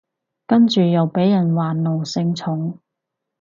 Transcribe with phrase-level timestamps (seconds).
[0.47, 2.79] 跟住又被人話奴性重